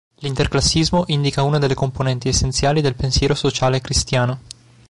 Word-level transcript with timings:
L'Interclassismo 0.21 1.03
indica 1.09 1.43
una 1.43 1.59
delle 1.59 1.75
componenti 1.75 2.27
essenziali 2.27 2.81
del 2.81 2.95
pensiero 2.95 3.35
sociale 3.35 3.81
cristiano. 3.81 4.39